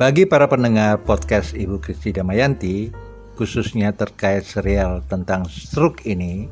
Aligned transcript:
Bagi 0.00 0.24
para 0.24 0.48
pendengar 0.48 1.04
podcast 1.04 1.52
Ibu 1.52 1.76
Kristi 1.76 2.08
Damayanti, 2.08 2.88
khususnya 3.36 3.92
terkait 3.92 4.48
serial 4.48 5.04
tentang 5.12 5.44
stroke 5.44 6.08
ini, 6.08 6.48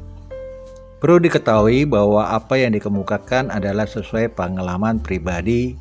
perlu 1.01 1.17
diketahui 1.17 1.89
bahwa 1.89 2.29
apa 2.29 2.61
yang 2.61 2.77
dikemukakan 2.77 3.49
adalah 3.49 3.89
sesuai 3.89 4.37
pengalaman 4.37 5.01
pribadi 5.01 5.81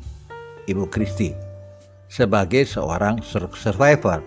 Ibu 0.64 0.88
Kristi 0.88 1.36
sebagai 2.08 2.64
seorang 2.64 3.20
stroke 3.20 3.60
survivor 3.60 4.24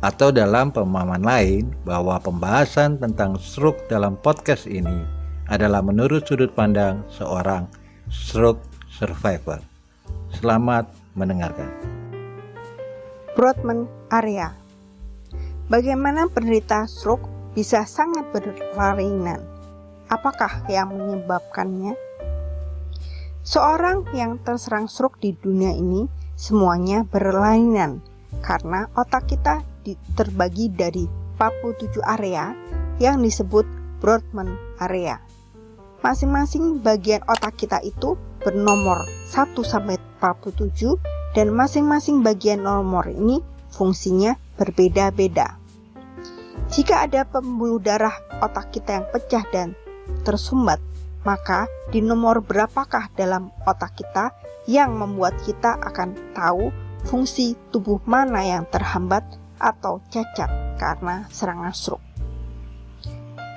atau 0.00 0.32
dalam 0.32 0.72
pemahaman 0.72 1.20
lain 1.20 1.68
bahwa 1.84 2.16
pembahasan 2.16 2.96
tentang 2.96 3.36
stroke 3.36 3.84
dalam 3.92 4.16
podcast 4.16 4.64
ini 4.64 5.04
adalah 5.52 5.84
menurut 5.84 6.24
sudut 6.24 6.56
pandang 6.56 7.04
seorang 7.12 7.68
stroke 8.08 8.64
survivor. 8.88 9.60
Selamat 10.32 10.88
mendengarkan. 11.12 12.07
Broadman 13.38 13.86
area. 14.10 14.50
Bagaimana 15.70 16.26
penderita 16.26 16.90
stroke 16.90 17.22
bisa 17.54 17.86
sangat 17.86 18.26
berlarinan? 18.34 19.38
Apakah 20.10 20.66
yang 20.66 20.90
menyebabkannya? 20.98 21.94
Seorang 23.46 24.10
yang 24.10 24.42
terserang 24.42 24.90
stroke 24.90 25.22
di 25.22 25.38
dunia 25.38 25.70
ini 25.70 26.10
semuanya 26.34 27.06
berlainan 27.06 28.02
karena 28.42 28.90
otak 28.98 29.30
kita 29.30 29.62
terbagi 30.18 30.74
dari 30.74 31.06
47 31.38 31.94
area 32.18 32.58
yang 32.98 33.22
disebut 33.22 33.62
Broadman 34.02 34.58
area. 34.82 35.22
Masing-masing 36.02 36.82
bagian 36.82 37.22
otak 37.30 37.54
kita 37.54 37.78
itu 37.86 38.18
bernomor 38.42 39.06
1 39.30 39.54
sampai 39.62 39.94
47 40.18 41.17
dan 41.36 41.52
masing-masing 41.52 42.24
bagian 42.24 42.64
nomor 42.64 43.08
ini 43.08 43.40
fungsinya 43.72 44.36
berbeda-beda. 44.56 45.60
Jika 46.68 47.08
ada 47.08 47.24
pembuluh 47.24 47.80
darah 47.80 48.12
otak 48.44 48.72
kita 48.76 49.00
yang 49.00 49.06
pecah 49.08 49.44
dan 49.48 49.72
tersumbat, 50.24 50.80
maka 51.24 51.64
di 51.88 52.04
nomor 52.04 52.44
berapakah 52.44 53.08
dalam 53.16 53.48
otak 53.64 53.96
kita 53.96 54.36
yang 54.68 54.92
membuat 54.96 55.36
kita 55.48 55.80
akan 55.80 56.12
tahu 56.36 56.68
fungsi 57.08 57.56
tubuh 57.72 58.04
mana 58.04 58.44
yang 58.44 58.68
terhambat 58.68 59.24
atau 59.56 60.04
cacat 60.12 60.50
karena 60.76 61.24
serangan 61.32 61.72
stroke. 61.72 62.04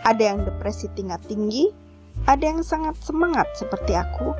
Ada 0.02 0.34
yang 0.34 0.48
depresi 0.48 0.90
tingkat 0.96 1.22
tinggi, 1.28 1.70
ada 2.26 2.42
yang 2.42 2.64
sangat 2.66 2.98
semangat 3.04 3.52
seperti 3.54 3.94
aku, 3.94 4.34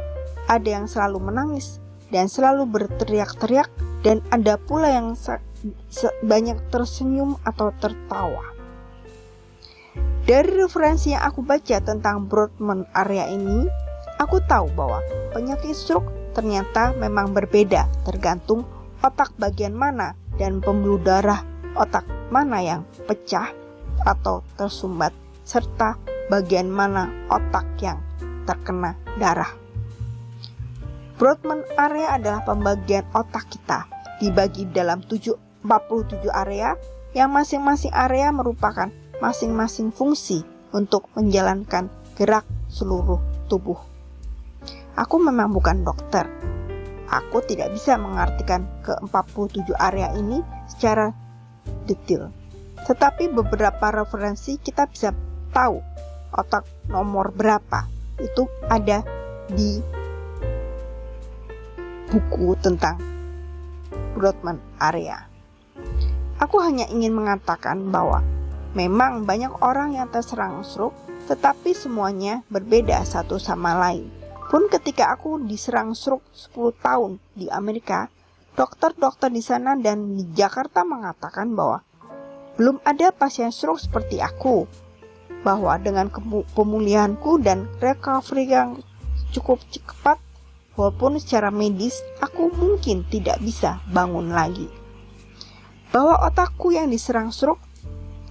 ada 0.50 0.66
yang 0.66 0.88
selalu 0.90 1.22
menangis 1.22 1.78
dan 2.12 2.28
selalu 2.28 2.68
berteriak-teriak, 2.68 3.72
dan 4.06 4.20
ada 4.30 4.60
pula 4.60 4.92
yang 4.92 5.18
banyak 6.22 6.58
tersenyum 6.70 7.40
atau 7.48 7.72
tertawa. 7.80 8.52
Dari 10.22 10.54
referensi 10.54 11.12
yang 11.18 11.26
aku 11.26 11.42
baca 11.42 11.82
tentang 11.82 12.30
Broadman 12.30 12.86
area 12.94 13.26
ini, 13.32 13.66
aku 14.22 14.38
tahu 14.46 14.70
bahwa 14.78 15.02
penyakit 15.34 15.74
stroke 15.74 16.08
ternyata 16.32 16.96
memang 16.96 17.36
berbeda 17.36 17.90
tergantung 18.08 18.64
otak 19.02 19.34
bagian 19.36 19.76
mana 19.76 20.14
dan 20.40 20.64
pembuluh 20.64 21.02
darah 21.02 21.44
otak 21.76 22.06
mana 22.32 22.62
yang 22.64 22.82
pecah 23.10 23.52
atau 24.08 24.42
tersumbat, 24.56 25.12
serta 25.44 25.98
bagian 26.32 26.72
mana 26.72 27.12
otak 27.28 27.68
yang 27.84 28.00
terkena 28.48 28.96
darah. 29.20 29.61
Broadman 31.22 31.62
area 31.78 32.18
adalah 32.18 32.42
pembagian 32.42 33.06
otak 33.14 33.46
kita, 33.54 33.86
dibagi 34.18 34.66
dalam 34.74 35.06
47 35.06 35.38
area 36.34 36.74
yang 37.14 37.30
masing-masing 37.30 37.94
area 37.94 38.34
merupakan 38.34 38.90
masing-masing 39.22 39.94
fungsi 39.94 40.42
untuk 40.74 41.14
menjalankan 41.14 41.94
gerak 42.18 42.42
seluruh 42.74 43.22
tubuh. 43.46 43.78
Aku 44.98 45.22
memang 45.22 45.54
bukan 45.54 45.86
dokter. 45.86 46.26
Aku 47.06 47.46
tidak 47.46 47.70
bisa 47.70 48.02
mengartikan 48.02 48.66
ke-47 48.82 49.78
area 49.78 50.10
ini 50.18 50.42
secara 50.74 51.14
detail. 51.86 52.34
Tetapi 52.90 53.30
beberapa 53.30 53.94
referensi 53.94 54.58
kita 54.58 54.90
bisa 54.90 55.14
tahu 55.54 55.86
otak 56.34 56.66
nomor 56.90 57.30
berapa 57.30 57.86
itu 58.18 58.50
ada 58.74 59.06
di 59.46 60.01
buku 62.12 62.60
tentang 62.60 63.00
Broadman 64.20 64.60
area. 64.84 65.32
Aku 66.44 66.60
hanya 66.60 66.84
ingin 66.92 67.16
mengatakan 67.16 67.88
bahwa 67.88 68.20
memang 68.76 69.24
banyak 69.24 69.64
orang 69.64 69.96
yang 69.96 70.12
terserang 70.12 70.60
stroke, 70.68 70.96
tetapi 71.32 71.72
semuanya 71.72 72.44
berbeda 72.52 73.00
satu 73.08 73.40
sama 73.40 73.80
lain. 73.80 74.12
Pun 74.52 74.68
ketika 74.68 75.16
aku 75.16 75.40
diserang 75.48 75.96
stroke 75.96 76.28
10 76.36 76.76
tahun 76.84 77.12
di 77.32 77.48
Amerika, 77.48 78.12
dokter-dokter 78.60 79.32
di 79.32 79.40
sana 79.40 79.80
dan 79.80 80.20
di 80.20 80.28
Jakarta 80.36 80.84
mengatakan 80.84 81.56
bahwa 81.56 81.80
belum 82.60 82.84
ada 82.84 83.16
pasien 83.16 83.56
stroke 83.56 83.80
seperti 83.80 84.20
aku, 84.20 84.68
bahwa 85.48 85.80
dengan 85.80 86.12
pemulihanku 86.52 87.40
dan 87.40 87.72
recovery 87.80 88.52
yang 88.52 88.76
cukup 89.32 89.64
cepat, 89.72 90.20
walaupun 90.76 91.20
secara 91.20 91.52
medis 91.52 92.00
aku 92.24 92.52
mungkin 92.54 93.04
tidak 93.08 93.40
bisa 93.44 93.84
bangun 93.92 94.32
lagi. 94.32 94.68
Bahwa 95.92 96.24
otakku 96.24 96.72
yang 96.72 96.88
diserang 96.88 97.36
stroke, 97.36 97.60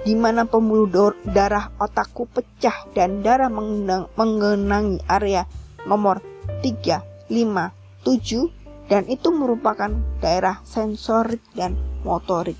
di 0.01 0.17
mana 0.17 0.49
pembuluh 0.49 0.89
darah 1.29 1.69
otakku 1.77 2.25
pecah 2.25 2.89
dan 2.97 3.21
darah 3.21 3.53
mengenangi 4.17 5.05
area 5.05 5.45
nomor 5.84 6.25
3, 6.65 7.29
5, 7.29 7.29
7, 7.29 8.89
dan 8.89 9.05
itu 9.12 9.29
merupakan 9.29 9.93
daerah 10.25 10.65
sensorik 10.65 11.45
dan 11.53 11.77
motorik. 12.00 12.56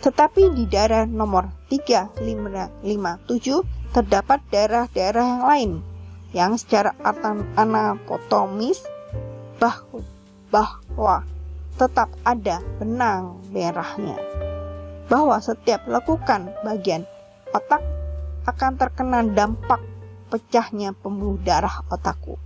Tetapi 0.00 0.56
di 0.56 0.64
daerah 0.64 1.04
nomor 1.04 1.52
3, 1.68 2.16
5, 2.24 2.24
5, 2.24 3.28
7 3.28 3.92
terdapat 3.92 4.40
daerah-daerah 4.48 5.24
yang 5.24 5.44
lain 5.44 5.70
yang 6.38 6.54
secara 6.54 6.94
anatomis 7.58 8.86
bahwa, 9.58 10.06
bahwa 10.54 11.26
tetap 11.74 12.06
ada 12.22 12.62
benang 12.78 13.42
merahnya. 13.50 14.14
Bahwa 15.10 15.42
setiap 15.42 15.82
lekukan 15.90 16.54
bagian 16.62 17.02
otak 17.50 17.82
akan 18.46 18.78
terkena 18.78 19.26
dampak 19.26 19.82
pecahnya 20.30 20.94
pembuluh 20.94 21.42
darah 21.42 21.82
otakku. 21.90 22.38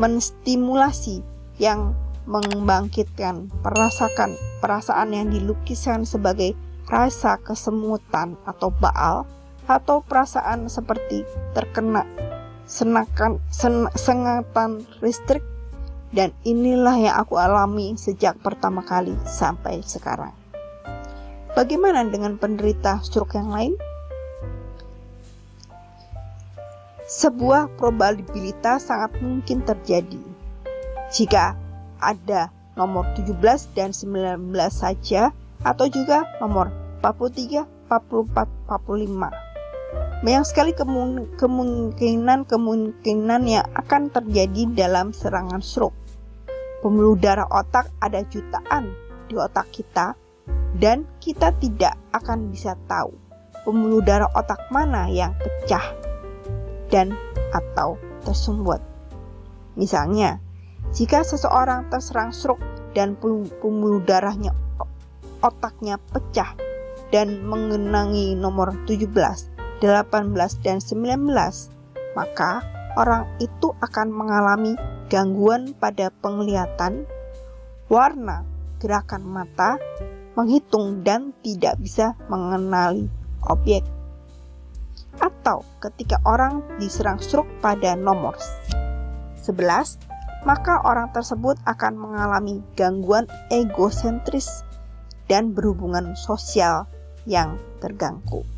Menstimulasi 0.00 1.20
yang 1.60 1.92
membangkitkan 2.24 3.52
perasaan 3.60 4.32
perasaan 4.64 5.12
yang 5.12 5.28
dilukiskan 5.28 6.08
sebagai 6.08 6.56
rasa 6.88 7.36
kesemutan 7.42 8.40
atau 8.48 8.72
baal 8.72 9.28
atau 9.66 10.02
perasaan 10.02 10.70
seperti 10.70 11.26
terkena 11.54 12.06
senakan 12.66 13.38
sen, 13.48 13.86
sengatan 13.94 14.82
listrik 14.98 15.42
dan 16.10 16.34
inilah 16.42 16.98
yang 16.98 17.14
aku 17.18 17.38
alami 17.38 17.94
sejak 17.94 18.38
pertama 18.42 18.82
kali 18.82 19.14
sampai 19.26 19.82
sekarang. 19.86 20.34
Bagaimana 21.54 22.04
dengan 22.04 22.36
penderita 22.36 23.00
stroke 23.00 23.38
yang 23.38 23.48
lain? 23.48 23.74
Sebuah 27.06 27.70
probabilitas 27.78 28.90
sangat 28.90 29.14
mungkin 29.22 29.62
terjadi 29.62 30.20
jika 31.14 31.54
ada 32.02 32.50
nomor 32.74 33.06
17 33.14 33.38
dan 33.78 33.94
19 33.94 34.42
saja 34.68 35.30
atau 35.62 35.86
juga 35.86 36.26
nomor 36.42 36.68
43, 37.00 37.62
44, 37.88 38.50
45. 38.66 39.45
Banyak 40.24 40.48
sekali 40.48 40.72
kemungkinan-kemungkinan 40.72 43.40
yang 43.46 43.66
akan 43.76 44.10
terjadi 44.10 44.66
dalam 44.74 45.12
serangan 45.12 45.60
stroke. 45.60 45.94
Pembuluh 46.80 47.16
darah 47.18 47.46
otak 47.50 47.90
ada 48.00 48.22
jutaan 48.26 48.94
di 49.26 49.36
otak 49.36 49.66
kita 49.74 50.14
dan 50.76 51.08
kita 51.18 51.50
tidak 51.58 51.96
akan 52.12 52.50
bisa 52.52 52.76
tahu 52.86 53.16
pembuluh 53.66 53.98
darah 53.98 54.30
otak 54.38 54.62
mana 54.70 55.10
yang 55.10 55.34
pecah 55.34 55.82
dan 56.86 57.10
atau 57.50 57.98
tersumbat. 58.22 58.78
Misalnya, 59.74 60.38
jika 60.94 61.26
seseorang 61.26 61.90
terserang 61.90 62.30
stroke 62.30 62.62
dan 62.94 63.18
pembuluh 63.18 63.98
darahnya 64.06 64.54
otaknya 65.42 65.98
pecah 66.14 66.54
dan 67.10 67.42
mengenangi 67.42 68.38
nomor 68.38 68.70
17, 68.86 69.55
18, 69.80 70.64
dan 70.64 70.78
19, 70.80 71.28
maka 72.16 72.64
orang 72.96 73.28
itu 73.38 73.76
akan 73.84 74.08
mengalami 74.08 74.72
gangguan 75.12 75.76
pada 75.76 76.08
penglihatan, 76.24 77.04
warna, 77.92 78.42
gerakan 78.80 79.22
mata, 79.24 79.76
menghitung 80.36 81.04
dan 81.04 81.32
tidak 81.44 81.76
bisa 81.80 82.16
mengenali 82.28 83.08
objek. 83.48 83.84
Atau 85.16 85.64
ketika 85.80 86.20
orang 86.28 86.60
diserang 86.76 87.16
stroke 87.20 87.48
pada 87.64 87.96
nomor 87.96 88.36
11, 89.40 90.00
maka 90.44 90.84
orang 90.84 91.10
tersebut 91.10 91.56
akan 91.64 91.96
mengalami 91.96 92.60
gangguan 92.76 93.24
egosentris 93.48 94.62
dan 95.26 95.56
berhubungan 95.56 96.14
sosial 96.14 96.86
yang 97.26 97.58
terganggu. 97.82 98.55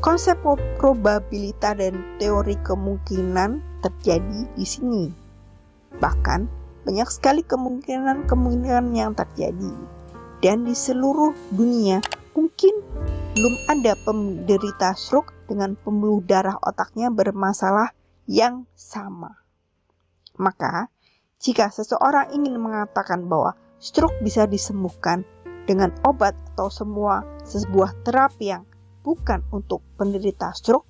Konsep 0.00 0.40
probabilitas 0.80 1.76
dan 1.76 2.00
teori 2.16 2.56
kemungkinan 2.64 3.60
terjadi 3.84 4.48
di 4.56 4.64
sini. 4.64 5.12
Bahkan, 6.00 6.40
banyak 6.88 7.08
sekali 7.12 7.44
kemungkinan-kemungkinan 7.44 8.96
yang 8.96 9.12
terjadi. 9.12 9.76
Dan 10.40 10.64
di 10.64 10.72
seluruh 10.72 11.36
dunia, 11.52 12.00
mungkin 12.32 12.80
belum 13.36 13.54
ada 13.68 13.92
penderita 14.08 14.96
stroke 14.96 15.36
dengan 15.44 15.76
pembuluh 15.76 16.24
darah 16.24 16.56
otaknya 16.64 17.12
bermasalah 17.12 17.92
yang 18.24 18.64
sama. 18.72 19.44
Maka, 20.40 20.88
jika 21.44 21.68
seseorang 21.68 22.32
ingin 22.32 22.56
mengatakan 22.56 23.28
bahwa 23.28 23.52
stroke 23.76 24.16
bisa 24.24 24.48
disembuhkan 24.48 25.28
dengan 25.68 25.92
obat 26.08 26.32
atau 26.56 26.72
semua 26.72 27.20
sebuah 27.44 28.00
terapi 28.00 28.56
yang 28.56 28.64
bukan 29.00 29.44
untuk 29.50 29.84
penderita 29.96 30.52
stroke, 30.52 30.88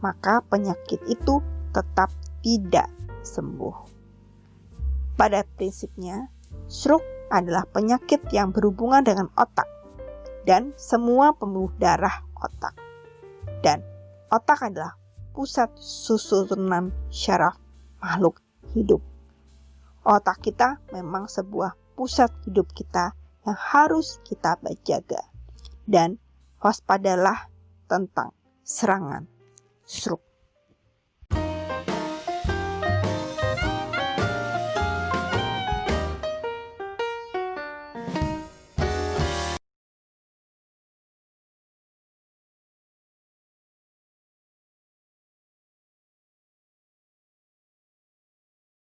maka 0.00 0.42
penyakit 0.46 0.98
itu 1.06 1.40
tetap 1.72 2.10
tidak 2.42 2.88
sembuh. 3.22 3.76
Pada 5.14 5.44
prinsipnya, 5.44 6.32
stroke 6.66 7.04
adalah 7.30 7.64
penyakit 7.68 8.28
yang 8.34 8.50
berhubungan 8.50 9.04
dengan 9.04 9.30
otak 9.38 9.68
dan 10.42 10.74
semua 10.74 11.32
pembuluh 11.32 11.70
darah 11.78 12.26
otak. 12.36 12.74
Dan 13.62 13.80
otak 14.28 14.66
adalah 14.66 14.98
pusat 15.32 15.70
susunan 15.78 16.90
syaraf 17.08 17.56
makhluk 18.02 18.42
hidup. 18.74 19.00
Otak 20.02 20.42
kita 20.42 20.82
memang 20.90 21.30
sebuah 21.30 21.78
pusat 21.94 22.34
hidup 22.42 22.74
kita 22.74 23.14
yang 23.46 23.58
harus 23.58 24.18
kita 24.26 24.58
jaga. 24.82 25.22
Dan 25.86 26.18
waspadalah 26.62 27.50
tentang 27.90 28.30
serangan 28.62 29.26
stroke. 29.82 30.31